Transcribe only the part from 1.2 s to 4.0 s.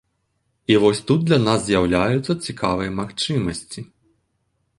для нас з'яўляюцца цікавыя магчымасці.